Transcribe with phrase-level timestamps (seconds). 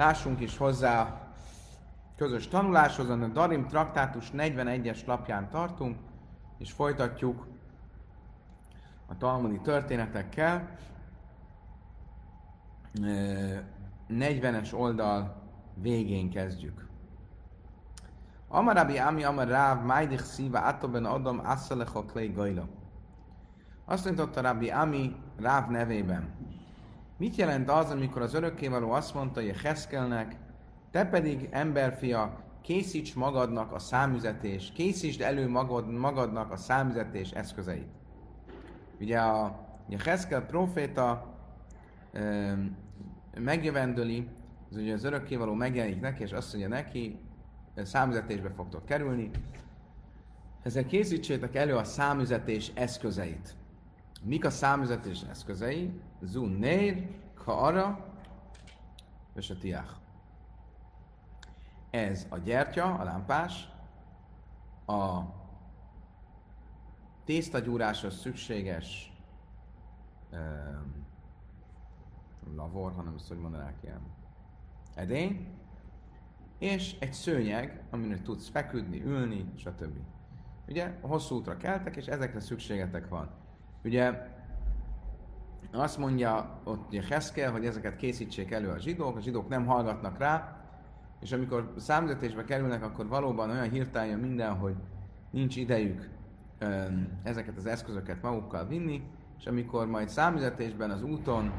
[0.00, 1.20] lássunk is hozzá
[2.16, 5.98] közös tanuláshoz, a Darim traktátus 41-es lapján tartunk,
[6.58, 7.46] és folytatjuk
[9.06, 10.76] a talmudi történetekkel.
[14.08, 15.42] 40-es oldal
[15.74, 16.88] végén kezdjük.
[18.48, 22.68] Amarabi Ami Amar Ráv Májdich Szíva Atoben Adam Asszalecha Klei Gajla.
[23.84, 26.49] Azt mondta Rabbi Ami Ráv nevében.
[27.20, 30.36] Mit jelent az, amikor az örökkévaló azt mondta, hogy Heszkelnek,
[30.90, 37.88] te pedig, emberfia, készíts magadnak a számüzetés, készítsd elő magad, magadnak a számüzetés eszközeit.
[39.00, 39.44] Ugye a,
[39.90, 41.34] a Heszkel proféta
[42.12, 42.54] e,
[43.40, 44.28] megjövendöli,
[44.70, 47.18] az ugye az örökkévaló megjelenik neki, és azt mondja neki,
[47.76, 49.30] számüzetésbe fogtok kerülni,
[50.62, 53.56] ezzel készítsétek elő a számüzetés eszközeit.
[54.22, 55.90] Mik a számüzetés eszközei?
[56.20, 58.14] Zun nér, kaara,
[59.34, 59.92] és a tiach.
[61.90, 63.68] Ez a gyertya, a lámpás,
[64.86, 65.20] a
[67.24, 69.12] tésztagyúráshoz szükséges
[70.32, 71.06] um,
[72.54, 74.00] lavor, hanem azt, hogy mondanák ilyen
[74.94, 75.48] edény,
[76.58, 79.98] és egy szőnyeg, amin tudsz feküdni, ülni, stb.
[80.68, 83.30] Ugye hosszú útra keltek, és ezekre szükségetek van.
[83.84, 84.28] Ugye
[85.72, 90.18] azt mondja ott ugye Heszkel, hogy ezeket készítsék elő a zsidók, a zsidók nem hallgatnak
[90.18, 90.56] rá,
[91.20, 94.74] és amikor számüzetésbe kerülnek, akkor valóban olyan hirtelen minden, hogy
[95.30, 96.08] nincs idejük
[97.22, 99.02] ezeket az eszközöket magukkal vinni,
[99.38, 101.52] és amikor majd számüzetésben az úton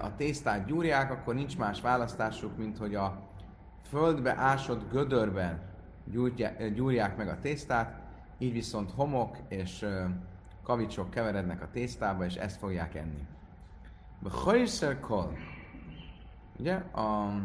[0.00, 3.28] a tésztát gyúrják, akkor nincs más választásuk, mint hogy a
[3.82, 5.60] földbe ásott gödörben
[6.74, 8.00] gyúrják meg a tésztát,
[8.38, 9.86] így viszont homok és
[10.62, 13.26] kavicsok keverednek a tésztába, és ezt fogják enni.
[14.18, 15.36] Bechajszer kol.
[16.58, 17.40] Ugye, a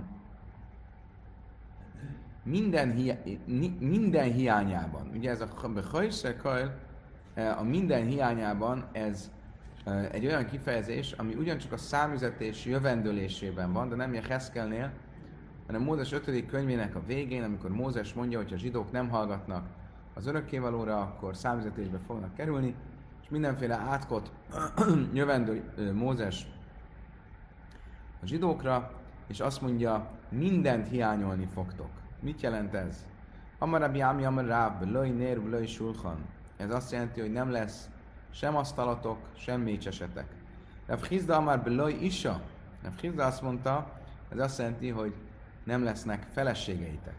[2.43, 3.39] minden, hi-
[3.79, 6.79] minden hiányában, ugye ez a bechajszer kol,
[7.57, 9.31] a minden hiányában ez
[10.11, 14.91] egy olyan kifejezés, ami ugyancsak a számüzetés jövendőlésében van, de nem Heszkelnél,
[15.65, 16.45] hanem Mózes 5.
[16.45, 19.67] könyvének a végén, amikor Mózes mondja, hogy a zsidók nem hallgatnak
[20.13, 22.75] az örökkévalóra, akkor számüzetésbe fognak kerülni,
[23.27, 24.31] és mindenféle átkot
[25.13, 26.47] jövendő Mózes
[28.21, 28.91] a zsidókra,
[29.27, 31.89] és azt mondja, mindent hiányolni fogtok.
[32.19, 33.05] Mit jelent ez?
[33.57, 36.25] Amarabi Ami Amarab, Loj Nér, Loj Sulchan.
[36.57, 37.89] Ez azt jelenti, hogy nem lesz
[38.31, 40.27] sem asztalatok, sem mécsesetek.
[40.85, 42.41] Rav Hizda Amar Beloj Isa.
[42.83, 43.99] Rav Hizda azt mondta,
[44.29, 45.13] ez azt jelenti, hogy
[45.63, 47.15] nem lesznek feleségeitek.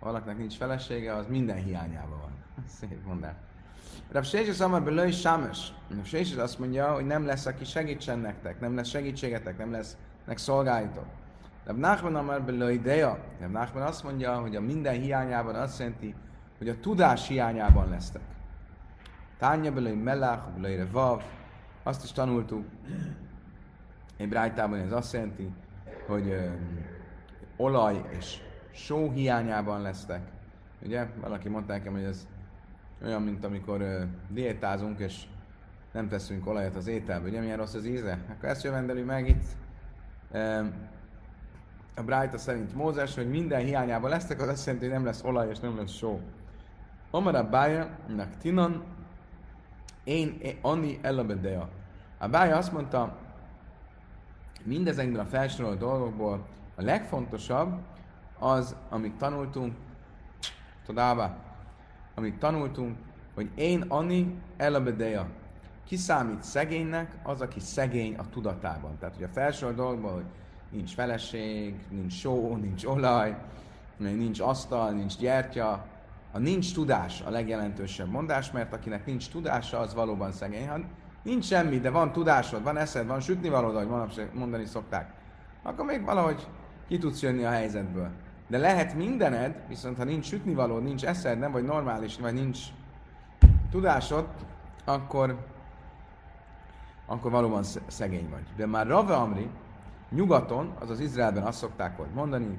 [0.00, 2.32] Valakinek nincs felesége, az minden hiányában van.
[2.80, 3.45] Szép mondás.
[4.12, 5.72] Rav Sézses Amar Belőj Sámes.
[5.94, 10.38] Rav Sézses azt mondja, hogy nem lesz, aki segítsen nektek, nem lesz segítségetek, nem lesznek
[10.38, 11.06] szolgáitok.
[11.64, 13.18] Rav Nachman Amar Belőj Deja.
[13.50, 16.14] Nachman azt mondja, hogy a minden hiányában azt jelenti,
[16.58, 18.22] hogy a tudás hiányában lesztek.
[19.38, 21.22] Tánya Belőj Melach, Belőj Revav.
[21.82, 22.64] Azt is tanultuk.
[24.16, 25.50] Egy brájtában ez azt jelenti,
[26.06, 26.50] hogy
[27.56, 28.38] olaj és
[28.72, 30.20] só hiányában lesztek.
[30.82, 32.26] Ugye, valaki mondta nekem, hogy ez
[33.04, 35.22] olyan, mint amikor uh, diétázunk, és
[35.92, 37.28] nem teszünk olajat az ételbe.
[37.28, 38.18] Ugye, milyen rossz az íze?
[38.30, 39.44] Akkor ezt jövendeli meg itt.
[40.30, 40.66] Uh,
[41.96, 45.48] a Brájta szerint Mózes, hogy minden hiányában lesztek, az azt jelenti, hogy nem lesz olaj
[45.48, 46.20] és nem lesz só.
[47.10, 47.98] Omar bája,
[48.40, 48.84] tinan,
[50.04, 51.68] én, én Ani Elabedea.
[52.18, 53.16] A bája azt mondta,
[54.62, 57.78] mindezekből a felsorolt dolgokból a legfontosabb
[58.38, 59.74] az, amit tanultunk,
[60.86, 61.36] todába,
[62.18, 62.96] amit tanultunk,
[63.34, 65.26] hogy én Ani Elabedeja.
[65.86, 67.18] Ki számít szegénynek?
[67.22, 68.96] Az, aki szegény a tudatában.
[68.98, 70.24] Tehát, hogy a felső dolgokban, hogy
[70.70, 73.36] nincs feleség, nincs só, nincs olaj,
[73.96, 75.86] nincs asztal, nincs gyertya,
[76.32, 80.68] a nincs tudás a legjelentősebb mondás, mert akinek nincs tudása, az valóban szegény.
[80.68, 80.78] Ha
[81.22, 85.12] nincs semmi, de van tudásod, van eszed, van sütni valód, ahogy mondani szokták,
[85.62, 86.46] akkor még valahogy
[86.88, 88.10] ki tudsz jönni a helyzetből.
[88.46, 92.58] De lehet mindened, viszont ha nincs sütnivaló, nincs eszed, nem vagy normális, vagy nincs
[93.70, 94.28] tudásod,
[94.84, 95.46] akkor,
[97.06, 98.44] akkor valóban szegény vagy.
[98.56, 99.50] De már Rave Amri,
[100.10, 102.58] nyugaton, azaz Izraelben azt szokták hogy mondani,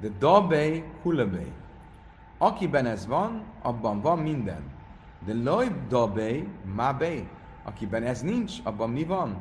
[0.00, 1.52] de dabei hulebei.
[2.38, 4.62] Akiben ez van, abban van minden.
[5.24, 7.28] De loj dabei mabei.
[7.64, 9.36] Akiben ez nincs, abban mi van?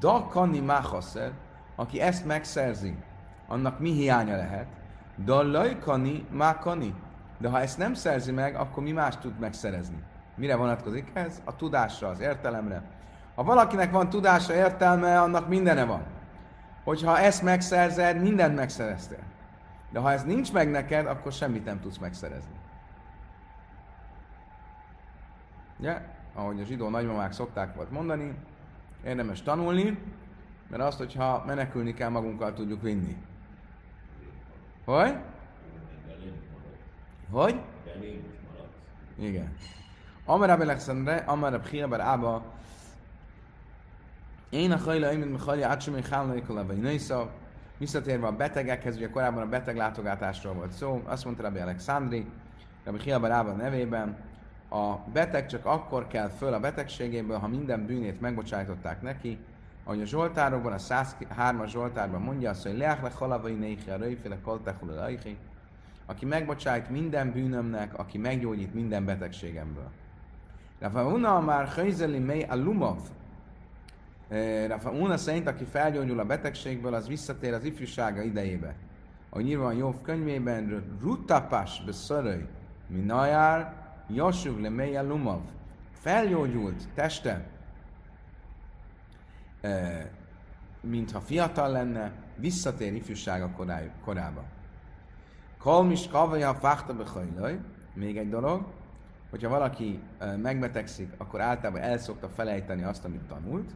[0.00, 1.32] Da kani machaszer,
[1.76, 2.96] aki ezt megszerzi,
[3.48, 4.77] annak mi hiánya lehet?
[5.24, 6.94] De a lajkani, mákani.
[7.38, 10.02] De ha ezt nem szerzi meg, akkor mi más tud megszerezni?
[10.34, 11.40] Mire vonatkozik ez?
[11.44, 12.82] A tudásra, az értelemre.
[13.34, 16.02] Ha valakinek van tudása, értelme, annak mindene van.
[16.84, 19.22] hogyha ezt megszerzed, mindent megszereztél.
[19.90, 22.54] De ha ez nincs meg neked, akkor semmit nem tudsz megszerezni.
[25.78, 26.00] Ugye?
[26.34, 28.34] Ahogy a zsidó nagymamák szokták volt mondani,
[29.04, 29.98] érdemes tanulni,
[30.68, 33.16] mert azt, hogyha menekülni kell, magunkkal tudjuk vinni.
[34.88, 35.14] Hogy?
[37.30, 37.60] Hogy?
[39.18, 39.56] Igen.
[40.24, 42.42] Amar Abel Alexandre, Amar Abkhia Ába,
[44.50, 47.28] én a hajla, én mint hajla, át sem még hálna, vagy nőszav,
[47.78, 52.26] Visszatérve a betegekhez, ugye korábban a beteg látogatásról volt szó, azt mondta Rabbi Alexandri,
[52.84, 54.16] Rabbi Hiaba Rába nevében,
[54.70, 59.38] a beteg csak akkor kell föl a betegségéből, ha minden bűnét megbocsájtották neki,
[59.88, 64.38] ahogy a Zsoltárokban, a 103-as Zsoltárban mondja azt, hogy leák le halavai néhi, a röjféle
[64.40, 64.92] koltechul
[66.06, 69.90] aki megbocsájt minden bűnömnek, aki meggyógyít minden betegségemből.
[70.78, 72.98] Rafa Una már Hajzeli mely a lumov,
[74.66, 78.74] Rafa Una szerint, aki felgyógyul a betegségből, az visszatér az ifjúsága idejébe.
[79.30, 82.46] Ahogy nyilván van Jobb könyvében, Rutapas beszöröj,
[82.86, 83.74] minajár,
[84.08, 85.42] Josug le mely a lumov.
[85.92, 87.46] Felgyógyult teste,
[90.80, 93.50] mintha fiatal lenne, visszatér ifjúsága
[94.04, 94.44] korába.
[95.58, 97.58] Kalmis kavaja fakta behajlaj,
[97.94, 98.66] még egy dolog,
[99.30, 100.00] hogyha valaki
[100.36, 103.70] megbetegszik, akkor általában el szokta felejteni azt, amit tanult.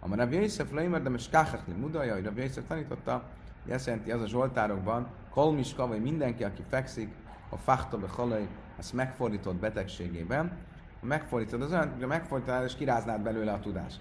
[0.00, 3.22] A Rabbi Yosef Leimer, de káhekli mudaja, hogy Rabbi Yosef tanította,
[3.62, 7.14] hogy ezt jelenti az a Zsoltárokban, Kolmis kavaj, mindenki, aki fekszik,
[7.48, 8.48] a fakta behajlaj,
[8.78, 10.56] ezt megfordított betegségében.
[11.02, 14.00] A megfordítod az olyan, hogy a megfordítod, és kiráznád belőle a tudást.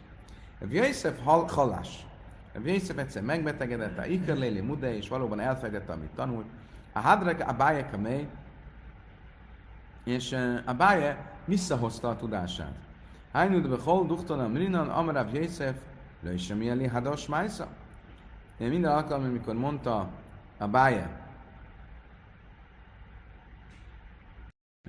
[0.60, 2.06] Rabbi Yosef hal, halás.
[2.54, 6.46] Rabbi Yosef egyszer megbetegedett, a ikerléli mude, és valóban elfejtette, amit tanult.
[6.94, 8.28] A hadrek a báje kamé,
[10.04, 10.32] és
[10.66, 12.76] a báje visszahozta a tudását.
[13.32, 15.76] Hányud be hol duchtan amrinan amarav Jézsef,
[16.22, 17.68] le is sem jeli hadas májsza.
[18.58, 20.10] Minden alkalommal, amikor mondta
[20.58, 21.10] a báje,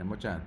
[0.00, 0.42] nem, bocsánat,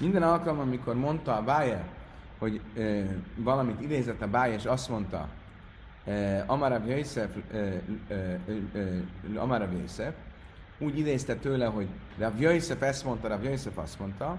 [0.00, 1.84] Minden alkalommal, amikor mondta a Báje,
[2.38, 2.80] hogy e,
[3.36, 5.28] valamit idézett a Báje, és azt mondta,
[6.04, 7.56] e, Amarab Yosef, e,
[8.08, 8.40] e,
[9.98, 10.14] e,
[10.78, 11.88] úgy idézte tőle, hogy
[12.18, 14.36] Rav Yosef ezt mondta, Rav Yosef azt mondta,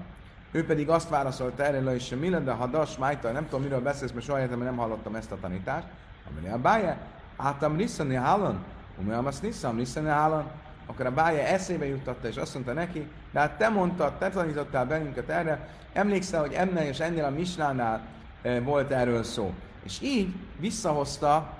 [0.51, 3.81] ő pedig azt válaszolta erre, hogy sem mi de ha das májta, nem tudom, miről
[3.81, 5.87] beszélsz, mert soha életemben nem hallottam ezt a tanítást.
[6.29, 6.97] Amire a báje,
[7.35, 8.63] átam liszani hálon,
[8.99, 10.51] umilyen azt niszam liszani hálon,
[10.91, 14.85] akkor a bája eszébe juttatta, és azt mondta neki, de hát te mondtad, te tanítottál
[14.85, 18.01] bennünket erre, emlékszel, hogy ennél és ennél a Misnánál
[18.41, 19.53] e, volt erről szó.
[19.83, 21.57] És így visszahozta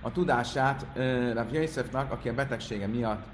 [0.00, 3.24] a tudását e, Rav Yosefnak, aki a betegsége miatt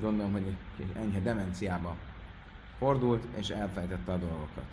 [0.00, 1.96] gondolom, hogy egy enyhe demenciába
[2.78, 4.64] fordult, és elfejtette a dolgokat.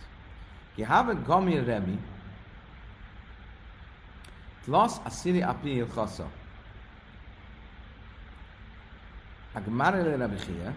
[0.74, 1.98] Ki have gamir rebi,
[4.64, 6.30] tlasz a sziri apil chassa.
[9.52, 10.72] Agmar ele Rabbi Chia,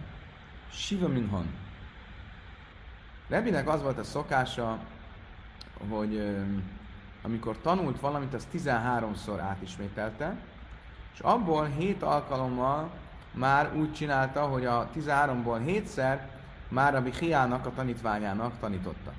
[0.70, 1.46] Shiva Minhon.
[3.28, 4.78] Rebinek az volt a szokása,
[5.88, 6.36] hogy
[7.22, 10.36] amikor tanult valamit, az 13-szor átismételte,
[11.14, 12.90] és abból 7 alkalommal
[13.32, 16.18] már úgy csinálta, hogy a 13-ból 7-szer
[16.68, 19.12] már Rabbi Hiának, a tanítványának tanította.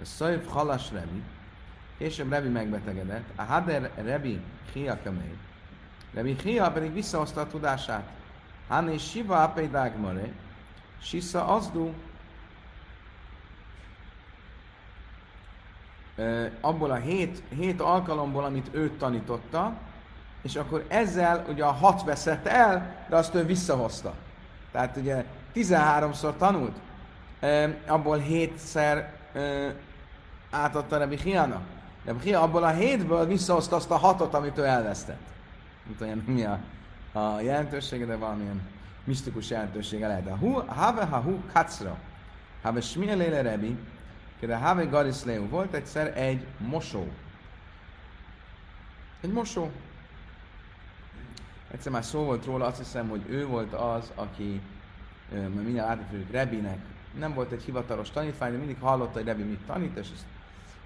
[0.00, 1.22] A Szajv Halas Rebi,
[1.98, 4.40] később Rebi megbetegedett, a Hader Rebi
[4.72, 5.38] Hia Kamei.
[6.14, 8.16] Rebi Hia pedig visszahozta a tudását.
[8.68, 10.32] Hane Shiva Apei Dagmare,
[11.02, 11.92] Sisa Azdu,
[16.60, 19.72] abból a hét, hét alkalomból, amit őt tanította,
[20.42, 24.14] és akkor ezzel ugye a hat veszett el, de azt ő visszahozta.
[24.72, 26.76] Tehát ugye 13-szor tanult,
[27.86, 29.14] abból hétszer
[30.50, 31.62] átadta Rebi Hiának.
[32.04, 35.26] Rebi Hia abból a hétből visszahozta azt a hatot, amit ő elvesztett.
[35.84, 36.58] Nem tudom, mi a
[37.12, 38.60] a jelentősége, de valamilyen
[39.04, 40.24] misztikus jelentősége lehet.
[40.24, 41.98] De hu, have ha hu kacra,
[42.62, 43.76] have smielele rebi,
[44.40, 45.48] de have garisleu.
[45.48, 47.08] Volt egyszer egy mosó.
[49.20, 49.70] Egy mosó.
[51.70, 54.60] Egyszer már szó volt róla, azt hiszem, hogy ő volt az, aki,
[55.30, 56.78] majd mindjárt átfőjük, Rebinek,
[57.18, 60.24] nem volt egy hivatalos tanítvány, de mindig hallotta, hogy Rebi mit tanít, és ezt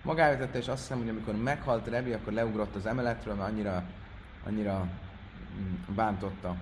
[0.03, 3.85] magára tette, és azt hiszem, hogy amikor meghalt Rebi, akkor leugrott az emeletről, mert annyira,
[4.47, 4.87] annyira
[5.87, 6.57] bántotta.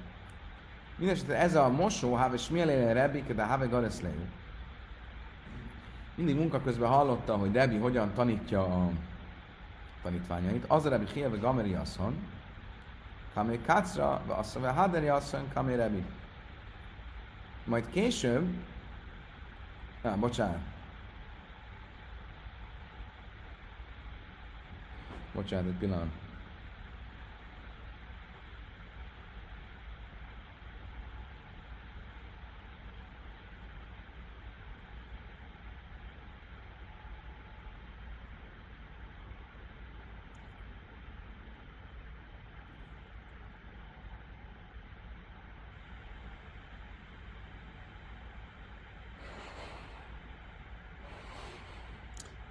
[0.97, 4.25] Mindenesetre ez a mosó, have smélére rebik, de have gareszlejú.
[6.15, 8.91] mindig munka közben hallotta, hogy Rebi hogyan tanítja a
[10.03, 10.65] tanítványait.
[10.69, 12.29] Az a Rebi Hielve Gameri asszony,
[13.35, 16.05] Kamé Kácra, mondja, Haderi asszony, Kamé Rebi.
[17.65, 18.55] Majd később,
[20.03, 20.61] ah, bocsánat,
[25.35, 26.30] Bocsánat, egy pillanat.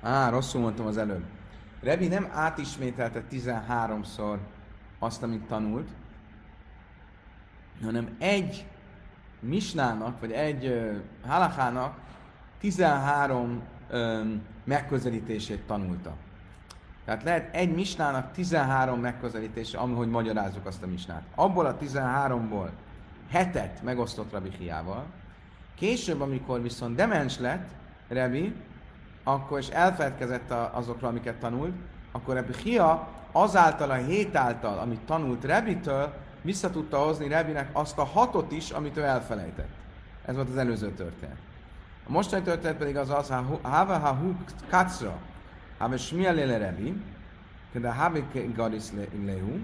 [0.01, 1.23] Á, rosszul mondtam az előbb.
[1.81, 4.37] Rebi nem átismételte 13-szor
[4.99, 5.87] azt, amit tanult,
[7.83, 8.65] hanem egy
[9.39, 10.95] misnának, vagy egy uh,
[11.27, 11.97] halakának
[12.59, 16.15] 13 um, megközelítését tanulta.
[17.05, 21.23] Tehát lehet egy misnának 13 megközelítése, ahogy magyarázzuk azt a misnát.
[21.35, 22.69] Abból a 13-ból
[23.29, 25.05] hetet megosztott Rabbi Hiával.
[25.75, 27.69] Később, amikor viszont demens lett
[28.07, 28.55] Rebi,
[29.23, 31.73] akkor és elfeledkezett azokról, amiket tanult,
[32.11, 37.97] akkor Rebbi Hia azáltal a hét által, amit tanult Rebitől, vissza tudta hozni Rebinek azt
[37.97, 39.69] a hatot is, amit ő elfelejtett.
[40.25, 41.37] Ez volt az előző történet.
[42.07, 44.33] A mostani történet pedig az az, Hava ha hu
[44.69, 45.17] kacra,
[45.77, 47.01] Hava smia lele Rebi,
[47.73, 48.19] de Hava
[48.55, 48.83] garis
[49.25, 49.59] lehu,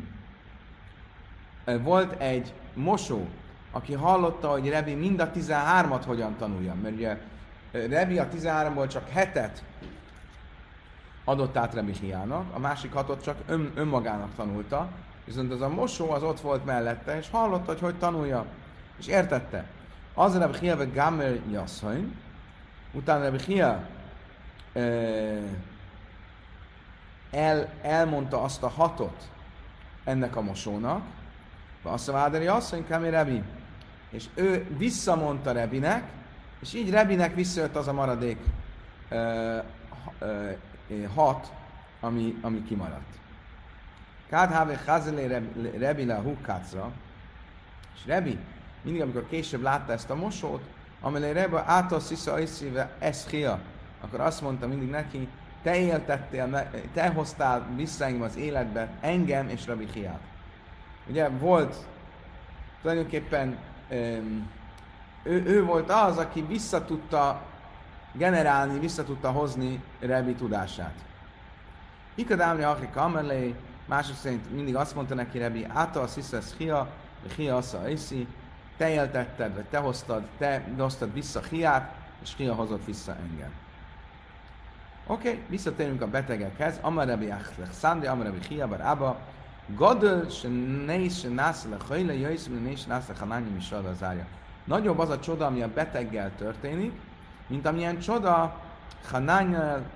[1.84, 3.28] volt egy mosó,
[3.72, 6.76] aki hallotta, hogy Rebi mind a 13-at hogyan tanulja.
[6.82, 7.18] Mert ugye
[7.90, 9.64] Rebi a 13-ból csak hetet
[11.24, 14.90] adott át Rebi Hiának, a másik hatot csak ön, önmagának tanulta,
[15.26, 18.46] viszont az a mosó az ott volt mellette, és hallotta, hogy hogy tanulja,
[19.00, 19.66] és értette.
[20.14, 22.16] Az Hia vagy Gamer Jasszain,
[22.92, 23.88] utána Rebi Hia
[27.32, 29.30] el, elmondta azt a hatot
[30.04, 31.04] ennek a mosónak,
[31.84, 33.44] azt a Váderi asszony, Kamer Rebi,
[34.10, 36.04] és ő visszamondta Rebinek,
[36.66, 38.38] és így Rebinek visszajött az a maradék
[39.10, 39.58] ö,
[40.20, 40.52] ö,
[41.14, 41.52] hat,
[42.00, 43.14] ami, ami kimaradt.
[44.30, 45.42] Kád háve hazelé
[45.78, 46.92] Rebi le hukkácra,
[47.96, 48.38] és Rebi
[48.82, 50.62] mindig, amikor később látta ezt a mosót,
[51.02, 53.60] amelé Rebi által szisza iszíve eszhia,
[54.02, 55.28] akkor azt mondta mindig neki,
[55.64, 60.22] te éltettél, te hoztál vissza engem az életbe, engem és Rabbi Hiát.
[61.08, 61.76] Ugye volt
[62.82, 63.58] tulajdonképpen
[63.92, 64.50] um,
[65.26, 67.42] ő, ő volt az, aki vissza tudta
[68.12, 70.94] generálni, vissza tudta hozni Rebi tudását.
[72.16, 73.56] Ikadámri Akri Kamerlé,
[73.86, 76.88] mások szerint mindig azt mondta neki Rebi, Áta a Sziszesz Hia,
[77.36, 78.28] Hia Asza Iszi,
[78.78, 83.52] te éltetted, vagy te hoztad, te hoztad vissza Hiát, és Hia hozott vissza engem.
[85.08, 86.78] Oké, okay, visszatérünk a betegekhez.
[86.82, 89.20] Amarabi Achlech Szandi, Amarabi Hia Bar Abba,
[89.68, 90.48] Gadol, se
[90.86, 94.26] neis, se nász le hajle, jöjsz, se neis, nász le hanányi, mi az zárja.
[94.66, 96.92] Nagyobb az a csoda, ami a beteggel történik,
[97.48, 98.62] mint amilyen csoda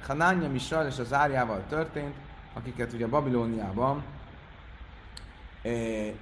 [0.06, 2.16] Hanánya, Misal és az árjával történt,
[2.54, 4.04] akiket ugye Babilóniában
[5.62, 6.14] e, e,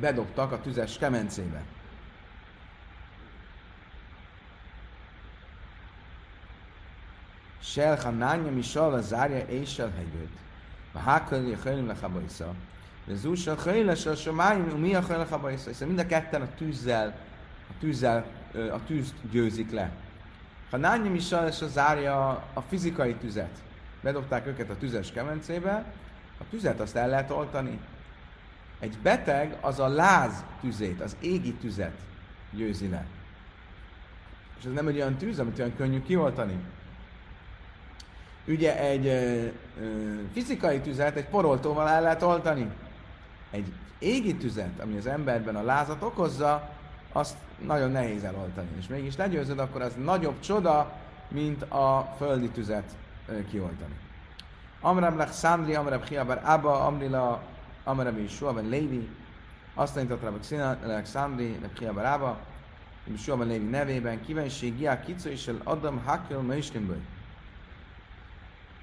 [0.00, 1.62] bedobtak a tüzes kemencébe.
[7.60, 10.36] Sel Hanánya Misal az árja a hegyőt.
[10.92, 12.54] A hákölni hőnöm lechabajsza.
[13.06, 15.68] De zús a hőles a somáim, mi a hőnöm lechabajsza.
[15.68, 17.27] Hiszen mind a ketten a tűzzel
[17.70, 19.90] a tűzzel, a tűzt győzik le.
[20.70, 23.62] Ha Nányim is az zárja a fizikai tüzet,
[24.02, 25.92] bedobták őket a tüzes kemencébe,
[26.40, 27.78] a tüzet azt el lehet oltani.
[28.78, 31.96] Egy beteg az a láz tüzét, az égi tüzet
[32.50, 33.06] győzi le.
[34.58, 36.58] És ez nem egy olyan tűz, amit olyan könnyű kioltani.
[38.46, 39.46] Ugye egy ö,
[39.80, 42.70] ö, fizikai tüzet egy poroltóval el lehet oltani.
[43.50, 46.70] Egy égi tüzet, ami az emberben a lázat okozza,
[47.12, 48.68] azt nagyon nehéz eloltani.
[48.78, 50.92] És mégis legyőzöd, akkor az nagyobb csoda,
[51.28, 52.96] mint a földi tüzet
[53.50, 53.94] kioltani.
[54.80, 57.42] Amrab lech Szandri, Amrab Hiabar Abba, Amrila,
[57.84, 59.08] Amrab Yeshua ben Lévi,
[59.74, 60.44] azt tanított Rabbi
[61.02, 62.38] Szandri, lech Hiabar Abba,
[63.04, 67.00] Yeshua ben Lévi nevében, kívánság, Giá Kicu és el Adam Hakel Meislimből.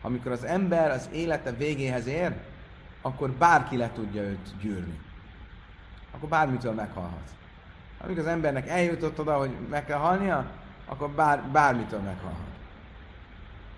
[0.02, 2.36] Amikor az ember az élete végéhez ér,
[3.02, 5.00] akkor bárki le tudja őt gyűrni.
[6.12, 7.30] Akkor bármitől meghalhat.
[8.06, 10.46] Amíg az embernek eljutott oda, hogy meg kell halnia,
[10.86, 12.40] akkor bár, bármitől meghalhat.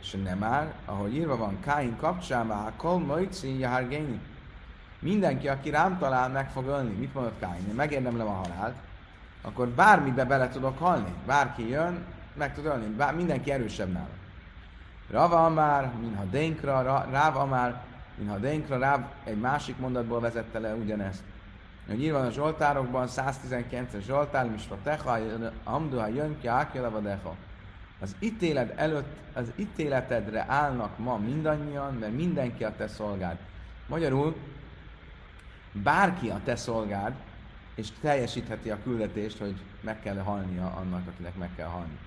[0.02, 4.20] És nem már, ahogy írva van Káin kapcsán, a kol mojci járgéni.
[5.00, 6.94] Mindenki, aki rám talál, meg fog ölni.
[6.94, 7.68] Mit mondott Káin?
[7.68, 8.76] Én megérdemlem a halált,
[9.42, 11.14] akkor bármibe bele tudok halni.
[11.26, 12.86] Bárki jön, meg tud ölni.
[12.86, 14.08] Bár, mindenki erősebb nála.
[15.10, 17.84] Rava Amár, Minha Dénkra, Ráv Amár,
[18.16, 21.22] Minha Dénkra, Ráv egy másik mondatból vezette le ugyanezt.
[21.96, 25.18] Írva a Zsoltárokban, 119-es Zsoltár, Misva Teha,
[25.64, 26.48] Amduha jön ki,
[27.02, 27.36] Deha.
[28.00, 33.38] Az ítélet előtt, az ítéletedre állnak ma mindannyian, mert mindenki a te szolgád.
[33.88, 34.36] Magyarul,
[35.72, 37.14] bárki a te szolgád,
[37.76, 41.98] és teljesítheti a küldetést, hogy meg kell halnia annak, akinek meg kell halni.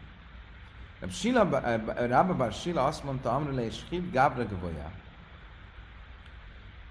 [2.09, 4.91] Rabba Bar Sila azt mondta Amrele és Hib Gabra Gavoya.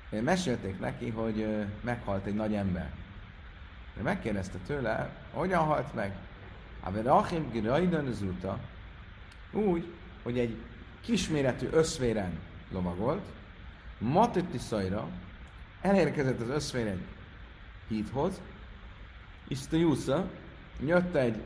[0.10, 2.92] Mesélték neki, hogy meghalt egy nagy ember.
[3.96, 6.16] De megkérdezte tőle, hogyan halt meg?
[6.84, 8.60] Ave Rachim Giraidan Zuta,
[9.51, 10.58] úgy, hogy egy
[11.01, 12.39] kisméretű összvéren
[12.72, 13.25] lovagolt,
[13.98, 15.08] Matitti Szajra,
[15.82, 17.06] elérkezett az összvér egy
[17.88, 18.42] híthoz,
[19.48, 20.30] Iszta Jusza,
[20.86, 21.44] jött egy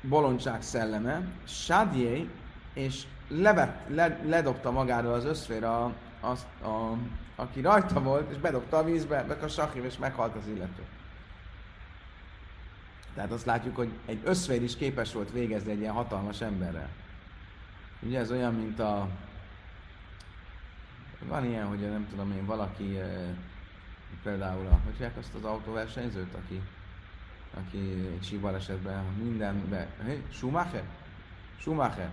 [0.00, 2.28] bolondság szelleme, Sadjé,
[2.72, 6.96] és levet, le, ledobta magáról az összfér, a, a, a,
[7.34, 10.82] aki rajta volt, és bedobta a vízbe, meg a sakhív, és meghalt az illető.
[13.14, 16.88] Tehát azt látjuk, hogy egy összfér is képes volt végezni egy ilyen hatalmas emberrel.
[18.00, 19.08] Ugye ez olyan, mint a...
[21.28, 22.98] Van ilyen, hogy nem tudom én, valaki
[24.22, 26.62] például a, hogy azt az autóversenyzőt, aki
[27.56, 30.84] aki egy síbalesetben mindenbe, hey, Schumacher?
[31.58, 32.10] Schumacher.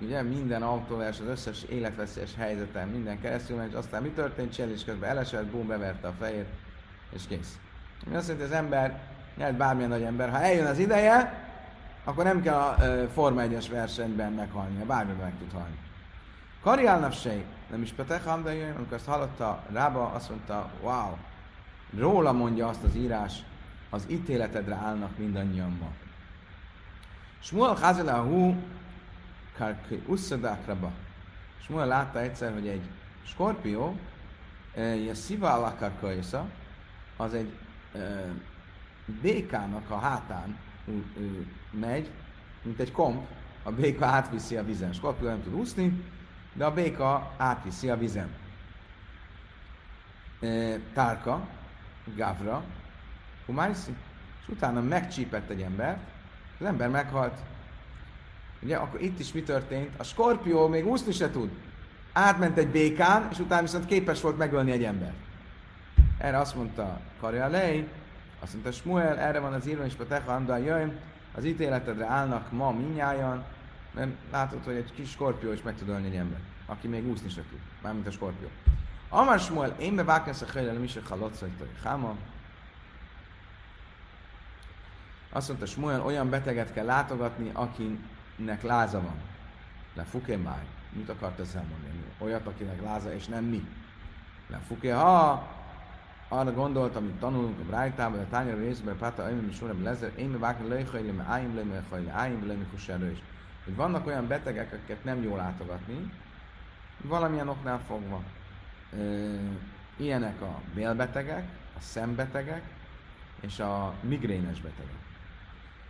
[0.00, 5.10] Ugye minden autóvers, az összes életveszélyes helyzeten, minden keresztül és aztán mi történt, és közben
[5.10, 6.48] elesett, bum, beverte a fejét,
[7.10, 7.58] és kész.
[8.06, 9.00] Mi azt jelenti, az ember,
[9.36, 11.50] nyert bármilyen nagy ember, ha eljön az ideje,
[12.04, 12.76] akkor nem kell a
[13.12, 15.78] Forma 1-es versenyben meghalni, bármiben meg tud halni.
[16.62, 21.16] Kariálnap sej, nem is Petech Hamdajöjjön, amikor ezt hallotta Rába, azt mondta, wow,
[21.98, 23.42] róla mondja azt az írás,
[23.90, 25.88] az ítéletedre állnak mindannyian ma.
[27.40, 28.54] Smuel Hazelahu
[29.56, 30.92] Karki Usszadákraba.
[31.64, 32.82] Smuel látta egyszer, hogy egy
[33.24, 33.98] skorpió,
[35.10, 36.46] a Sziva Alakarkaisa,
[37.16, 37.58] az egy
[39.20, 40.58] békának a hátán
[41.70, 42.10] megy,
[42.62, 43.26] mint egy komp,
[43.62, 44.92] a béka átviszi a vizen.
[44.92, 46.04] Skorpió nem tud úszni,
[46.52, 48.28] de a béka átviszi a vizen.
[50.92, 51.48] Tárka,
[52.16, 52.64] Gavra,
[53.46, 53.94] Humájszi,
[54.40, 55.98] és utána megcsípett egy ember,
[56.58, 57.38] az ember meghalt.
[58.62, 59.90] Ugye, akkor itt is mi történt?
[59.96, 61.50] A skorpió még úszni se tud.
[62.12, 65.16] Átment egy békán, és utána viszont képes volt megölni egy embert.
[66.18, 67.88] Erre azt mondta Karja Lej,
[68.40, 70.98] azt mondta Smuel, erre van az írva, és a Techa jöjjön,
[71.34, 73.44] az ítéletedre állnak ma minnyájan,
[73.94, 77.28] mert látod, hogy egy kis skorpió is meg tud ölni egy ember, aki még úszni
[77.28, 78.48] se tud, mármint a skorpió.
[79.08, 82.16] Amar Smuel, én bevákesz a hajlel, is a halotszajtai háma,
[85.32, 87.50] azt mondta Smuel, olyan beteget kell látogatni,
[88.42, 89.14] akinek láza van.
[89.94, 90.64] Le fuké már.
[90.92, 92.04] Mit akart ezzel mondani?
[92.18, 93.66] Olyat, akinek láza, és nem mi.
[94.46, 95.46] Le fuké, ha
[96.28, 100.38] arra gondolt, amit tanulunk a Brájtában, a tányar részben, Páta, Aimim és Urab Lezer, én
[100.38, 102.54] vágni lejhajli, mert ájim le, mert hajli, ájim le,
[103.10, 103.22] is.
[103.64, 106.12] Hogy vannak olyan betegek, akiket nem jó látogatni,
[107.00, 108.22] valamilyen oknál fogva.
[109.96, 111.44] ilyenek a bélbetegek,
[111.76, 112.62] a szembetegek
[113.40, 115.11] és a migrénes betegek.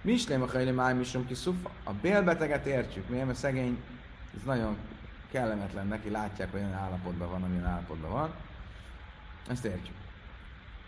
[0.02, 1.70] Mi is a hajlém máj misom ki szufa.
[1.84, 3.26] A bélbeteget értjük, miért?
[3.26, 3.82] Mert szegény,
[4.36, 4.76] ez nagyon
[5.30, 8.34] kellemetlen neki, látják, hogy olyan állapotban van, amilyen állapotban van.
[9.48, 9.96] Ezt értjük.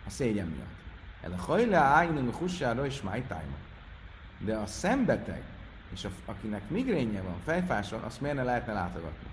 [0.05, 0.83] A szégyen miatt.
[1.21, 3.55] El a hajle ájnum hussára is májtájma.
[4.39, 5.43] De a szembeteg,
[5.93, 9.29] és a, akinek migrénje van, fejfás van, azt miért ne lehetne látogatni?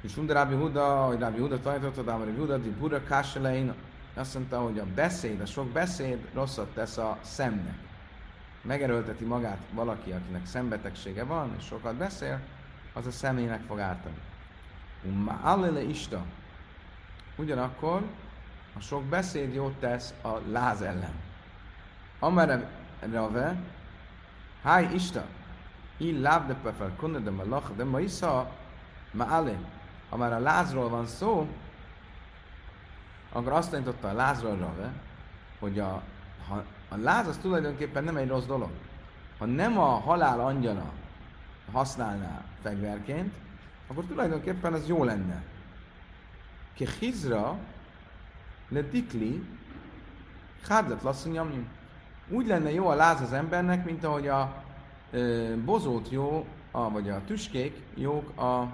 [0.00, 3.74] És Unda Rabbi Huda, hogy Rabbi Huda tanította, de Rabbi Huda, di Buda Kasselein,
[4.14, 7.85] azt mondta, hogy a beszéd, a sok beszéd rosszat tesz a szemnek
[8.62, 12.40] megerőlteti magát valaki, akinek szembetegsége van, és sokat beszél,
[12.92, 14.18] az a személynek fog ártani.
[15.04, 16.24] Umma allele ista.
[17.36, 18.02] Ugyanakkor
[18.76, 21.14] a sok beszéd jót tesz a láz ellen.
[22.18, 22.68] Amare
[23.12, 23.56] rave,
[24.62, 25.24] háj ista,
[25.98, 28.50] így láb de pefel kunde de malach, de ma isza
[29.10, 29.58] ma ale.
[30.08, 31.48] Ha már a lázról van szó,
[33.32, 34.92] akkor azt tanította a lázról rave,
[35.58, 36.02] hogy a,
[36.48, 38.70] ha a láz az tulajdonképpen nem egy rossz dolog.
[39.38, 40.92] Ha nem a halál angyala
[41.72, 43.34] használná fegyverként,
[43.86, 45.42] akkor tulajdonképpen az jó lenne.
[46.74, 47.58] Ke hizra
[48.68, 49.44] le dikli
[50.68, 51.68] hárdat lasszonyam
[52.28, 54.62] úgy lenne jó a láz az embernek, mint ahogy a
[55.10, 58.72] ö, bozót jó, a, vagy a tüskék jók a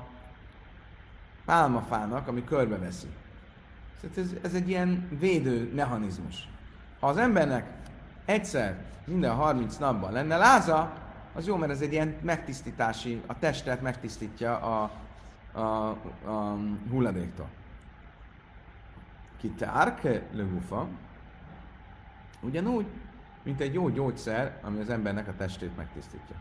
[1.44, 3.06] pálmafának, ami körbeveszi.
[4.00, 6.48] Tehát ez, ez egy ilyen védő mechanizmus.
[7.00, 7.81] Ha az embernek
[8.32, 10.92] egyszer minden 30 napban lenne láza,
[11.34, 14.90] az jó, mert ez egy ilyen megtisztítási, a testet megtisztítja a,
[15.60, 15.88] a,
[16.30, 16.58] a
[16.90, 17.48] hulladéktól.
[19.36, 20.86] Kitárke legufa,
[22.40, 22.86] ugyanúgy,
[23.42, 26.36] mint egy jó gyógyszer, ami az embernek a testét megtisztítja.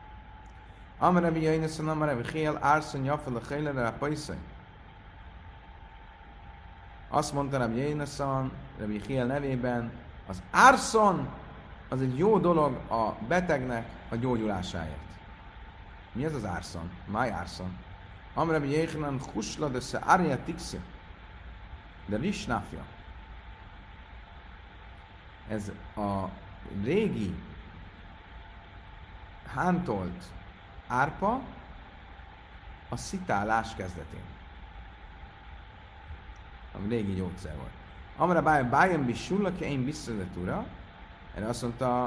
[0.98, 4.36] Amara bi Jainesen, Amara bi Hél, Árszon, Jafel, a Hélere, a.
[7.10, 9.92] Azt mondta Rabbi Jainesen, Rabbi Hél nevében,
[10.28, 11.30] az Árszon
[11.92, 14.98] az egy jó dolog a betegnek a gyógyulásáért.
[16.12, 16.92] Mi ez az Árszon?
[17.06, 17.78] Máj Árszon.
[18.34, 20.80] Amra bi Jéhnan husla de se arja tixi.
[22.06, 22.86] De risnáfja.
[25.48, 26.30] Ez a
[26.84, 27.36] régi
[29.54, 30.24] hántolt
[30.88, 31.42] árpa
[32.90, 34.24] a szitálás kezdetén.
[36.72, 37.74] A régi gyógyszer volt.
[38.18, 40.66] Amra bájön bájön bisulla én visszazetúra.
[41.36, 42.04] Erre azt mondta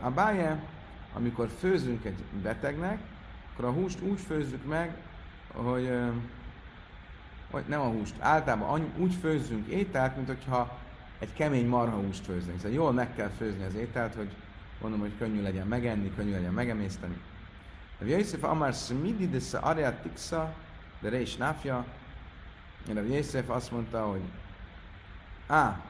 [0.00, 0.62] a báje,
[1.14, 2.98] amikor főzünk egy betegnek,
[3.52, 4.96] akkor a húst úgy főzzük meg,
[5.52, 5.98] hogy,
[7.50, 10.78] hogy nem a húst, általában úgy főzzünk ételt, mint hogyha
[11.18, 12.58] egy kemény marha húst főznénk.
[12.58, 14.30] Szóval jól meg kell főzni az ételt, hogy
[14.80, 17.20] mondom, hogy könnyű legyen megenni, könnyű legyen megemészteni.
[18.00, 20.54] A Yosef Amar Smidi de Saaria Tixa,
[21.00, 21.84] de Reish Nafja,
[22.88, 24.22] a Yosef azt mondta, hogy
[25.46, 25.80] á,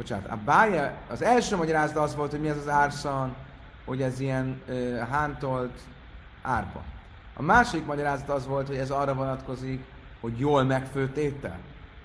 [0.00, 3.34] bocsánat, a bája, az első magyarázat az volt, hogy mi ez az árszan,
[3.84, 5.80] hogy ez ilyen uh, hántolt
[6.42, 6.82] árpa.
[7.36, 9.84] A második magyarázat az volt, hogy ez arra vonatkozik,
[10.20, 11.58] hogy jól megfőtt étel.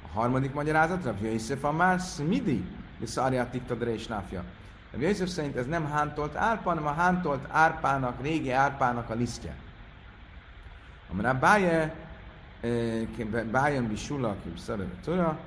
[0.03, 2.65] A harmadik magyarázat, Rav Yosef a már smidi,
[2.99, 4.43] visszaarját tiktadra és náfja.
[4.91, 9.55] Rav Yosef szerint ez nem hántolt árpa, hanem a hántolt árpának, régi árpának a lisztje.
[11.11, 11.95] Amire báje,
[13.51, 14.35] bájon bisula,
[15.03, 15.37] tura,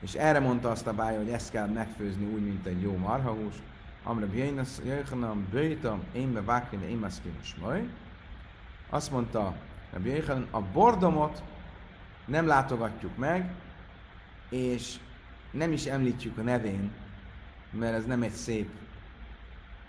[0.00, 3.54] és erre mondta azt a bája, hogy ezt kell megfőzni úgy, mint egy jó marhahús.
[4.02, 7.56] Amre jöjjönöm, bőjtöm, én be vákén, én maszkinos.
[8.90, 9.54] Azt mondta
[9.92, 11.42] Rabbi Yechanan, a bordomot
[12.24, 13.54] nem látogatjuk meg,
[14.48, 14.98] és
[15.50, 16.92] nem is említjük a nevén,
[17.70, 18.70] mert ez nem egy szép,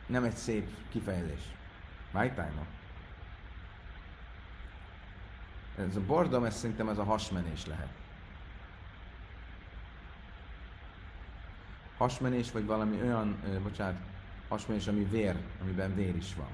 [0.06, 1.42] nem egy szép kifejezés.
[2.12, 2.62] Májtájma.
[5.78, 7.90] Ez a bordom, ez szerintem ez a hasmenés lehet.
[12.02, 13.96] Hasmenés, vagy valami olyan, bocsánat,
[14.48, 16.48] hasmenés, ami vér, amiben vér is van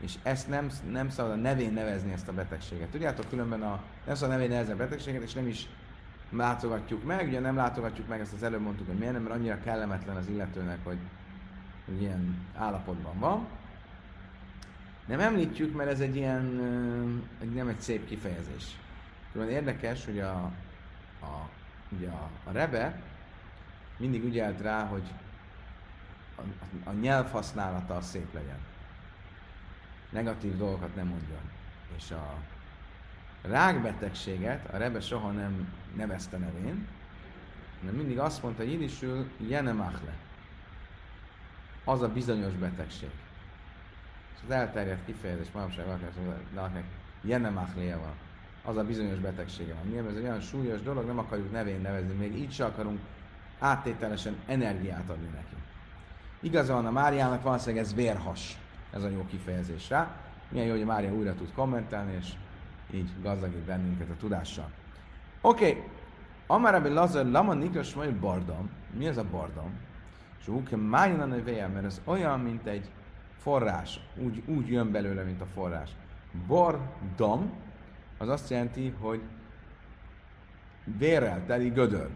[0.00, 2.88] és ezt nem, nem szabad a nevén nevezni ezt a betegséget.
[2.88, 5.68] Tudjátok, különben a, nem szabad a nevén nevezni a betegséget, és nem is
[6.30, 7.28] látogatjuk meg.
[7.28, 10.28] Ugye nem látogatjuk meg, ezt az előbb mondtuk, hogy miért nem, mert annyira kellemetlen az
[10.28, 10.98] illetőnek, hogy,
[11.84, 13.46] hogy ilyen állapotban van.
[15.06, 16.44] Nem említjük, mert ez egy ilyen,
[17.54, 18.78] nem egy szép kifejezés.
[19.32, 20.52] Különben érdekes, hogy a,
[21.20, 21.48] a,
[21.88, 23.02] ugye a, a rebe
[23.96, 25.04] mindig ügyelt rá, hogy
[26.34, 28.58] a, a, a nyelvhasználata szép legyen
[30.14, 31.50] negatív dolgokat nem mondjon.
[31.96, 32.34] És a
[33.42, 36.86] rákbetegséget a Rebe soha nem nevezte nevén,
[37.80, 40.16] hanem mindig azt mondta, jidisül jenemachle.
[41.84, 43.10] Az a bizonyos betegség.
[44.34, 45.86] És az elterjedt kifejezés manapság
[46.54, 46.84] valakinek
[47.22, 48.14] jenemachléje van.
[48.64, 49.86] Az a bizonyos betegsége van.
[49.86, 50.08] Miért?
[50.08, 53.00] Ez egy olyan súlyos dolog, nem akarjuk nevén nevezni, még így se akarunk
[53.64, 55.54] áttételesen energiát adni neki.
[56.40, 58.58] Igazán a Máriának valószínűleg ez vérhas
[58.94, 60.16] ez a jó kifejezés rá.
[60.48, 62.32] Milyen jó, hogy Mária újra tud kommentálni, és
[62.92, 64.70] így gazdagít bennünket a tudással.
[65.40, 65.82] Oké, okay.
[66.46, 68.70] Amarabi Lazar Lama Nikos majd bardam.
[68.96, 69.72] Mi ez a bardam?
[70.40, 72.90] És úgy májön a növéje, mert ez olyan, mint egy
[73.38, 74.00] forrás.
[74.16, 75.90] Úgy, úgy jön belőle, mint a forrás.
[76.46, 77.52] Bordam,
[78.18, 79.22] az azt jelenti, hogy
[80.98, 82.10] vérrel teli gödör.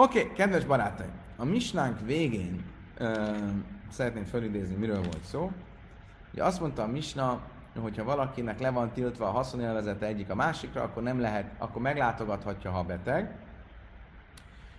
[0.00, 2.64] Oké, okay, kedves barátaim, a misnánk végén
[3.90, 5.52] szeretném felidézni, miről volt szó.
[6.32, 7.40] Ugye azt mondta a Misna,
[7.80, 12.70] hogyha valakinek le van tiltva a haszonélvezete egyik a másikra, akkor nem lehet, akkor meglátogathatja,
[12.70, 13.34] ha beteg.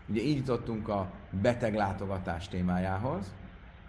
[0.07, 3.33] Ugye így jutottunk a beteg látogatás témájához.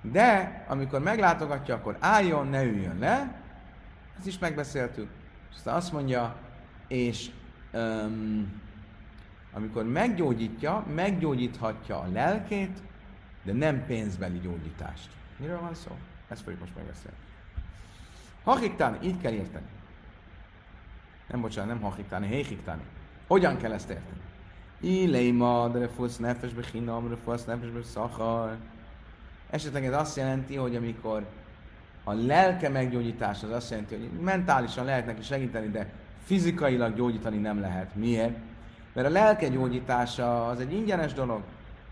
[0.02, 3.40] De amikor meglátogatja, akkor álljon, ne üljön le.
[4.16, 5.08] Ezt is megbeszéltük.
[5.54, 6.36] Aztán azt mondja,
[6.88, 7.30] és
[7.72, 8.60] um,
[9.52, 12.78] amikor meggyógyítja, meggyógyíthatja a lelkét,
[13.42, 15.08] de nem pénzbeli gyógyítást.
[15.36, 15.90] Miről van szó?
[16.28, 17.16] Ezt fogjuk most megbeszélni.
[18.44, 19.66] Hachiktáni, így kell érteni.
[21.28, 22.82] Nem bocsánat, nem hachiktáni, héhiktáni.
[23.26, 24.20] Hogyan kell ezt érteni?
[24.80, 28.56] Ileima, de refusz nefesbe chinam, refusz nefesbe szachar.
[29.50, 31.26] Esetleg ez azt jelenti, hogy amikor
[32.04, 35.92] a lelke meggyógyítás az azt jelenti, hogy mentálisan lehet neki segíteni, de
[36.24, 37.94] fizikailag gyógyítani nem lehet.
[37.94, 38.38] Miért?
[38.92, 41.42] Mert a lelke gyógyítása az egy ingyenes dolog.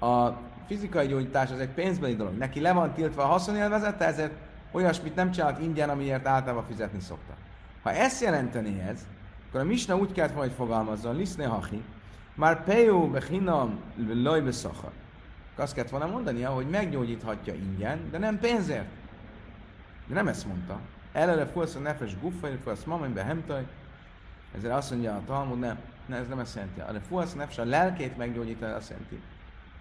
[0.00, 0.28] A
[0.66, 2.36] fizikai gyógyítás az egy pénzbeli dolog.
[2.36, 4.32] Neki le van tiltva a haszonélvezete, ezért
[4.72, 7.32] olyasmit nem csinált ingyen, amiért általában fizetni szokta.
[7.82, 9.06] Ha ezt jelenteni ez,
[9.48, 11.82] akkor a Misna úgy kellett hogy fogalmazzon, liszne hachi,
[12.34, 13.80] már pejó bechinam
[14.12, 14.90] lojbe szachar.
[15.56, 18.88] Azt kellett volna mondania, hogy meggyógyíthatja ingyen, de nem pénzért.
[20.06, 20.80] De nem ezt mondta.
[21.12, 23.66] Elere fulsz a nefes guffai, fulsz mamai behemtaj.
[24.56, 26.80] Ezért azt mondja a Talmud, nem, nem, ez nem ezt jelenti.
[26.80, 29.20] A fulsz nefes a lelkét meggyógyítani azt jelenti,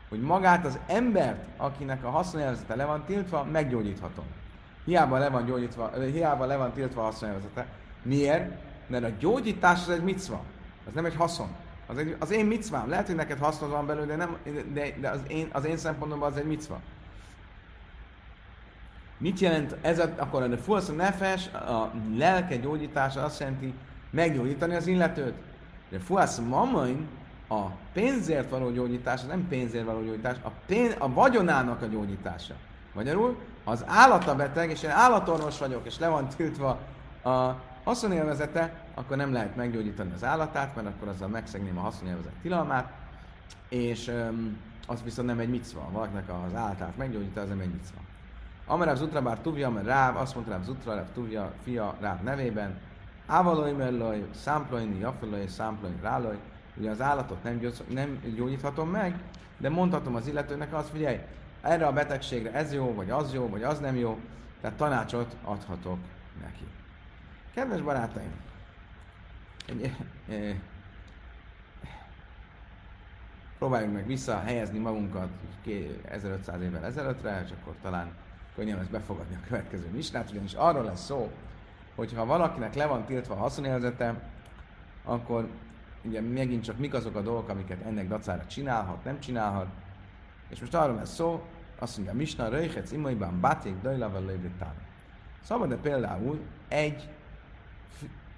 [0.09, 4.25] hogy magát az embert, akinek a haszonjelzete le van tiltva, meggyógyíthatom.
[4.85, 7.65] Hiába le van, gyógyítva, hiába le van tiltva a haszonjelzete.
[8.01, 8.51] Miért?
[8.87, 10.43] Mert a gyógyítás az egy micva.
[10.87, 11.47] Az nem egy haszon.
[11.87, 12.89] Az, egy, az én micvám.
[12.89, 14.37] Lehet, hogy neked hasznod van belőle, de, nem,
[14.73, 16.79] de, de az, én, az én szempontomban az egy micva.
[19.17, 19.99] Mit jelent ez?
[19.99, 23.73] A, akkor a fulsz nefes, a lelke gyógyítása azt jelenti
[24.09, 25.33] meggyógyítani az illetőt.
[25.89, 27.07] De fulsz mamain,
[27.49, 32.53] a pénzért való gyógyítás, nem pénzért való gyógyítás, a, pénz, a vagyonának a gyógyítása.
[32.93, 36.79] Magyarul, ha az állata beteg, és én állatorvos vagyok, és le van tiltva
[37.23, 42.91] a haszonélvezete, akkor nem lehet meggyógyítani az állatát, mert akkor azzal megszegném a haszonélvezet tilalmát,
[43.69, 45.89] és um, az viszont nem egy micva.
[45.91, 47.97] Valakinek az állatát meggyógyítani, az nem egy micva.
[48.65, 52.77] Amarav Zutra bár Tuvja, mert Ráv, azt mondta Ráv Zutra, Ráv Tuvja, fia Ráv nevében,
[53.27, 56.37] Ávaloj melloj, Számplojni, Jafeloj, Számplojni, Ráloj,
[56.75, 59.19] ugye az állatot nem, gyógy, nem gyógyíthatom meg,
[59.57, 61.19] de mondhatom az illetőnek azt, figyelj,
[61.61, 64.19] erre a betegségre ez jó, vagy az jó, vagy az nem jó,
[64.61, 65.99] tehát tanácsot adhatok
[66.41, 66.67] neki.
[67.53, 68.31] Kedves barátaim,
[69.65, 69.95] egy,
[70.29, 70.55] e, e,
[73.57, 75.29] próbáljunk meg visszahelyezni magunkat
[76.09, 78.11] 1500 évvel ezelőttre, és akkor talán
[78.55, 81.31] könnyebb lesz befogadni a következő misnát, ugyanis arról lesz szó,
[81.97, 84.21] hogy ha valakinek le van tiltva a haszonélzete,
[85.03, 85.47] akkor
[86.03, 89.67] ugye megint csak mik azok a dolgok, amiket ennek dacára csinálhat, nem csinálhat.
[90.49, 91.43] És most arról lesz szó,
[91.79, 94.73] azt mondja, Misna Röjhetsz imaiban baték dajlaval lébritán.
[95.41, 97.09] Szabad-e például egy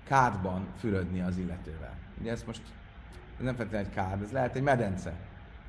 [0.04, 1.94] kádban fürödni az illetővel?
[2.22, 2.62] Ugye ez most
[3.38, 5.14] ez nem feltétlenül egy kád, ez lehet egy medence.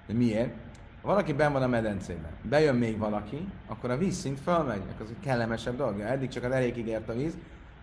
[0.06, 0.54] De miért?
[1.02, 5.10] Ha valaki ben van a medencében, bejön még valaki, akkor a vízszint fölmegy, akkor az
[5.10, 6.00] egy kellemesebb dolog.
[6.00, 7.36] Eddig csak az elégig ért a víz,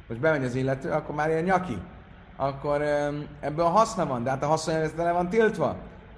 [0.08, 1.78] most bemegy az illető, akkor már ilyen nyaki.
[2.36, 2.82] Akkor
[3.40, 5.76] ebből a haszna van, de hát a haszonjelzete van tiltva.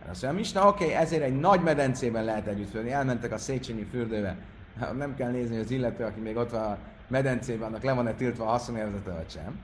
[0.10, 2.91] Azt mondja, Misna, oké, okay, ezért egy nagy medencében lehet együtt fürödni.
[2.91, 4.36] Elmentek a Széchenyi fürdőbe.
[4.97, 8.13] Nem kell nézni, hogy az illető, aki még ott van a medencében, annak le van-e
[8.13, 9.60] tiltva a haszonélvezete, vagy sem.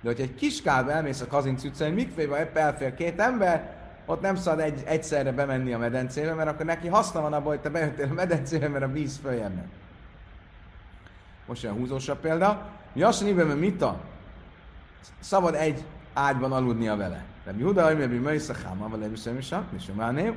[0.00, 4.20] De hogyha egy kis kádba elmész a kazinc utcán, mikvébe épp elfér két ember, ott
[4.20, 7.68] nem szabad egy, egyszerre bemenni a medencébe, mert akkor neki haszna van abban, hogy te
[7.68, 9.64] bejöttél a medencébe, mert a víz följönne.
[11.46, 12.70] Most olyan húzósabb példa.
[12.92, 14.00] Mi azt mondjuk, hogy mit a?
[15.20, 17.24] Szabad egy ágyban aludnia vele.
[17.44, 20.36] De Juda, hogy mi a háma, vagy lebi szemisat, mi sem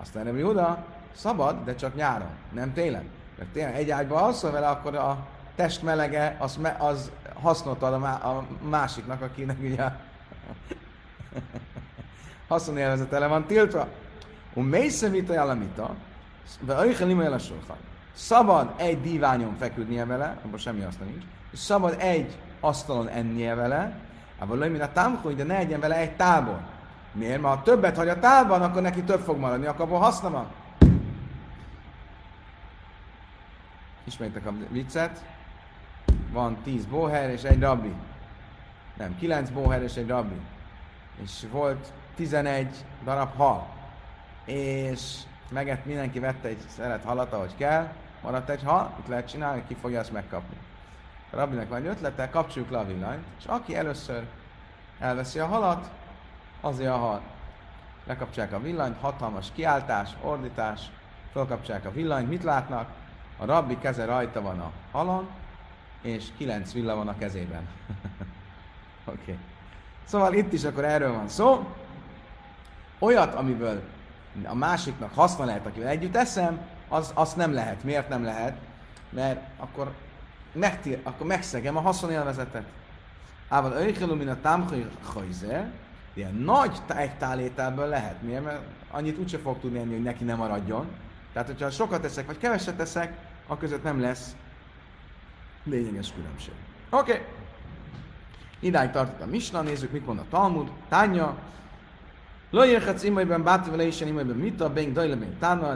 [0.00, 0.84] Aztán Rebbi Juda,
[1.16, 3.04] szabad, de csak nyáron, nem télen.
[3.38, 7.10] Mert tényleg egy ágyban alszol vele, akkor a test melege az, me, az
[7.42, 9.84] hasznot ad a, má, a másiknak, akinek ugye
[12.48, 13.88] haszonélvezete le van tiltva.
[14.54, 15.94] Un mésze vita jalamita,
[16.60, 17.38] ve öjjel ima a
[18.14, 21.24] Szabad egy díványon feküdnie vele, abban semmi haszna nincs,
[21.58, 23.98] szabad egy asztalon ennie vele,
[24.38, 26.60] abban lőj, a támkó, de ne egyen vele egy tábor.
[27.12, 27.40] Miért?
[27.40, 30.46] Mert ha többet hagy a tálban, akkor neki több fog maradni, akkor abban haszna van.
[34.04, 35.24] Ismertek a viccet.
[36.32, 37.92] Van tíz bóher és egy rabbi.
[38.96, 40.40] Nem, kilenc bóher és egy rabbi.
[41.22, 43.66] És volt 11 darab hal.
[44.44, 45.18] És
[45.50, 47.88] megett, mindenki vette egy szeret halat, ahogy kell,
[48.22, 50.56] maradt egy hal, itt lehet csinálni, ki fogja azt megkapni.
[51.30, 54.26] A rabbinek van egy ötlete, kapcsoljuk le a villanyt, és aki először
[54.98, 55.90] elveszi a halat,
[56.60, 57.20] azért a hal.
[58.06, 60.80] Lekapcsolják a villanyt, hatalmas kiáltás, ordítás,
[61.32, 62.90] felkapcsolják a villanyt, mit látnak?
[63.38, 65.28] A rabbi keze rajta van a halon,
[66.02, 67.68] és kilenc villa van a kezében.
[69.04, 69.18] Oké.
[69.20, 69.38] okay.
[70.04, 71.74] Szóval itt is akkor erről van szó.
[72.98, 73.82] Olyat, amiből
[74.44, 77.84] a másiknak haszna lehet, akivel együtt eszem, az, azt nem lehet.
[77.84, 78.58] Miért nem lehet?
[79.10, 79.92] Mert akkor,
[80.58, 82.64] megtír, akkor megszegem a haszonélvezetet.
[83.48, 85.70] Ával öjkelő, mint a támhajzer,
[86.14, 88.22] ilyen nagy egy tálételből lehet.
[88.22, 88.44] Miért?
[88.44, 90.86] Mert annyit úgyse fog tudni enni, hogy neki nem maradjon.
[91.32, 93.16] Tehát, hogyha sokat teszek, vagy keveset teszek,
[93.46, 94.36] a nem lesz
[95.64, 96.54] lényeges különbség.
[96.90, 97.12] Oké.
[97.12, 97.24] Okay.
[98.60, 100.70] Idáig tartott a nézzük, mit mond a Talmud.
[100.88, 101.36] Tánya,
[102.50, 105.74] Lojérhetsz imajban, báti vele is, imajban mit a bénk, dajle bénk tána,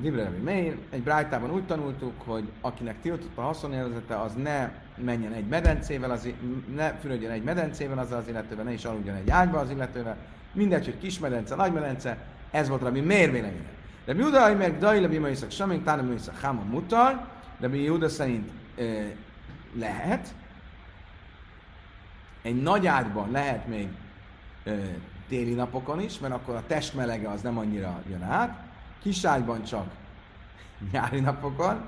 [0.00, 0.78] dibre mély.
[0.90, 6.28] Egy brájtában úgy tanultuk, hogy akinek tiltott a haszonélvezete, az ne menjen egy medencével, az,
[6.74, 10.16] ne fürödjön egy medencével az az illetővel, ne is aludjon egy ágyba az illetővel.
[10.52, 12.18] Mindegy, hogy kis medence, nagy medence,
[12.50, 13.74] ez volt Rabbi miért véleménye.
[14.04, 17.20] De Júda, meg Dai, Lebi Maiszak, Samink, Tána Maiszak, Háma mutar,
[17.58, 19.00] de Júda szerint ö,
[19.78, 20.34] lehet.
[22.42, 23.88] Egy nagy ágyban lehet még
[24.64, 24.74] ö,
[25.28, 28.64] téli napokon is, mert akkor a test melege az nem annyira jön át.
[29.02, 29.86] Kis ágyban csak
[30.92, 31.80] nyári napokon.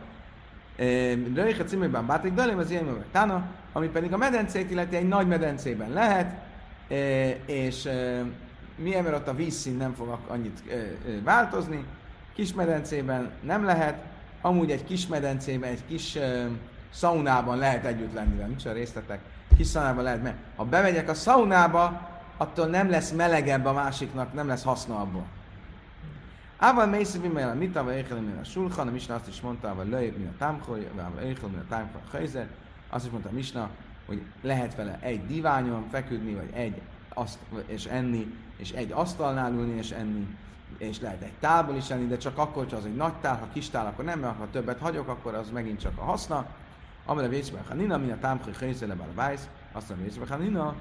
[1.35, 5.91] Röjhe címében bátrik, de az ilyen tána, ami pedig a medencét illeti egy nagy medencében
[5.91, 6.37] lehet,
[7.47, 7.89] és
[8.77, 10.63] milyen mert ott a vízszín nem fog annyit
[11.25, 11.85] változni,
[12.35, 14.05] kis medencében nem lehet,
[14.41, 16.19] amúgy egy kis medencében, egy kis
[16.91, 19.21] szaunában lehet együtt lenni, nincs a részletek,
[19.57, 24.47] kis szaunában lehet, mert ha bemegyek a szaunába, attól nem lesz melegebb a másiknak, nem
[24.47, 25.27] lesz haszna abból.
[26.57, 29.89] Ával mészű bimel a mita, vagy éjjel a sulchan, a Misna azt is mondta, hogy
[29.89, 32.49] lejjebb mi a támkoj, vagy éjjel mi a támkoj a helyzet.
[32.91, 33.71] Azt is mondta a Misna,
[34.07, 36.81] hogy lehet vele egy diványon feküdni, vagy egy
[37.15, 40.37] aszt, és enni, és egy asztalnál ülni és enni,
[40.79, 43.49] és lehet egy tálból is enni, de csak akkor, ha az egy nagy tál, ha
[43.53, 46.47] kis tál, akkor nem, mert ha többet hagyok, akkor az megint csak a haszna.
[47.05, 49.39] Amire vészbe, ha nina, min a támkoj helyzele bár
[49.73, 50.75] azt mondja, vészbe, ha nina,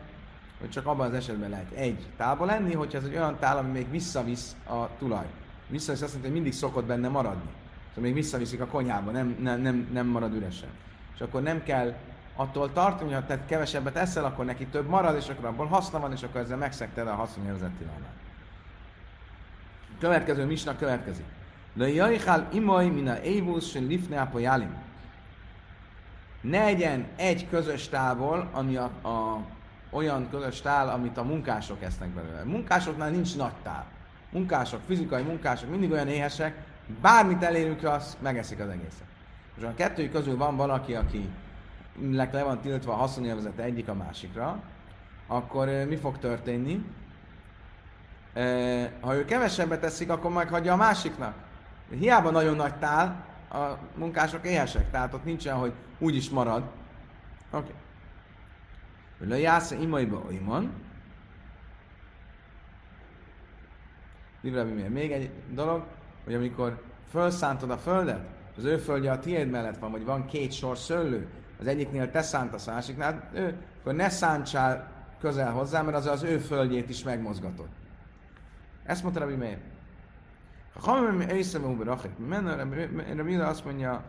[0.59, 3.71] hogy csak abban az esetben lehet egy tálba lenni, hogyha ez egy olyan tál, ami
[3.71, 5.25] még visszavisz a tulaj.
[5.67, 7.49] Visszavisz azt mondja, hogy mindig szokott benne maradni.
[7.87, 10.69] Szóval még visszaviszik a konyhába, nem, nem, nem, nem marad üresen.
[11.13, 11.93] És akkor nem kell
[12.35, 15.99] attól tartani, hogy ha te kevesebbet eszel, akkor neki több marad, és akkor abból haszna
[15.99, 18.15] van, és akkor ezzel megszekted a haszonérzet tilalmát.
[19.99, 21.25] Következő misna következik.
[21.73, 24.75] Le jajhál imaj mina évus lifne jalim.
[26.41, 29.45] Ne egyen egy közös távol, ami a, a
[29.89, 32.43] olyan közös tál, amit a munkások esznek belőle.
[32.43, 33.85] Munkásoknál nincs nagy tál.
[34.29, 36.63] Munkások, fizikai munkások mindig olyan éhesek,
[37.01, 39.07] bármit elérünk, az megeszik az egészet.
[39.55, 41.29] Most a kettőjük közül van valaki, aki
[42.11, 44.59] le van tiltva a haszonélvezete egyik a másikra,
[45.27, 46.85] akkor mi fog történni?
[48.99, 51.33] Ha ő kevesebbet teszik, akkor meghagyja a másiknak.
[51.89, 56.63] Hiába nagyon nagy tál, a munkások éhesek, tehát ott nincsen, hogy úgy is marad.
[57.51, 57.57] Oké.
[57.57, 57.73] Okay.
[59.19, 60.71] Le jász imaiba oimon.
[64.89, 65.83] Még egy dolog,
[66.23, 68.27] hogy amikor felszántod a földet,
[68.57, 71.27] az ő földje a tiéd mellett van, vagy van két sor szőlő,
[71.59, 72.69] az egyiknél te szántasz,
[73.83, 77.67] ne szántsál közel hozzá, mert az az ő földjét is megmozgatod.
[78.83, 79.57] Ezt mondta Rabbi Meir.
[80.73, 82.11] Ha hamar észrevem uber achik,
[83.15, 84.03] Rabbi azt mondja,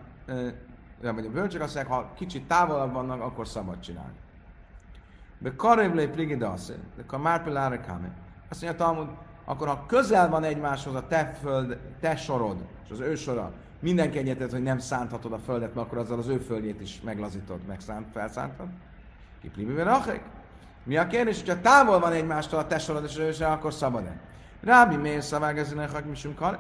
[1.01, 4.17] vagy a bölcsök azt mondják, ha kicsit távolabb vannak, akkor szabad csinálni.
[5.39, 8.11] Be karev le pligidasze, de kamár pelára kame.
[8.49, 9.09] Azt mondja Talmud,
[9.45, 14.19] akkor ha közel van egymáshoz a te föld, te sorod, és az ő sora, mindenki
[14.19, 18.07] egyetett, hogy nem szánthatod a földet, mert akkor azzal az ő földjét is meglazítod, megszánt,
[18.13, 18.67] felszántod.
[19.43, 20.21] Kiplibiben achek.
[20.85, 24.21] Mi a kérdés, hogyha távol van egymástól a te sorod és ő akkor szabad-e?
[24.61, 25.31] Rábi miért
[25.93, 26.59] hogy misünk kar?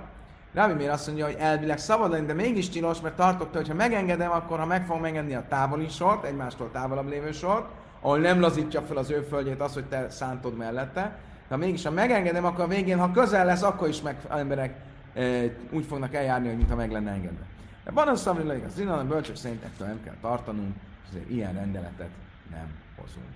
[0.52, 3.74] Rábi miért azt mondja, hogy elvileg szabad lenni, de mégis tilos, mert tartotta, hogy ha
[3.74, 7.68] megengedem, akkor ha meg fogom engedni a távoli sort, egymástól távolabb lévő sort,
[8.00, 11.02] ahol nem lazítja fel az ő földjét az, hogy te szántod mellette,
[11.48, 14.80] de ha mégis ha megengedem, akkor a végén, ha közel lesz, akkor is meg emberek
[15.14, 17.44] e, úgy fognak eljárni, hogy mintha meg lenne engedve.
[17.84, 21.30] De van az szavni az innen a bölcsök szerint ettől nem kell tartanunk, és azért
[21.30, 22.10] ilyen rendeletet
[22.50, 23.26] nem hozunk.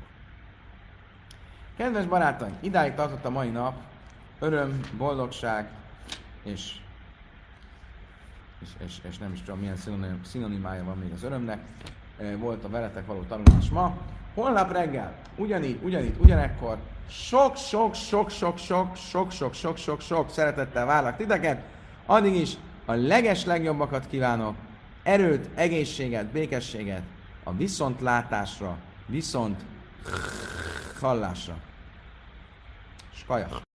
[1.76, 3.74] Kedves barátaim, idáig tartott a mai nap,
[4.38, 5.68] öröm, boldogság,
[6.42, 6.76] és,
[8.60, 9.76] és, és, és nem is tudom milyen
[10.24, 11.58] szinonimája van még az örömnek.
[12.38, 13.96] Volt a veletek való tanulás ma.
[14.34, 16.78] Holnap reggel, ugyanígy, ugyanígy, ugyanekkor,
[17.10, 21.62] sok, sok, sok, sok, sok, sok, sok, sok, sok, sok szeretettel várlak titeket.
[22.06, 24.54] Addig is a leges legjobbakat kívánok,
[25.02, 27.02] erőt, egészséget, békességet,
[27.44, 29.64] a viszontlátásra, viszont
[31.00, 31.56] hallásra.
[33.14, 33.71] Skajak.